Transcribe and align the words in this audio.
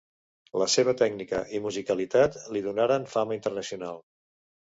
La 0.61 0.67
seva 0.75 0.93
tècnica 1.01 1.41
i 1.57 1.61
musicalitat 1.65 2.39
li 2.55 2.63
donaren 2.69 3.07
fama 3.17 3.39
internacional. 3.39 4.01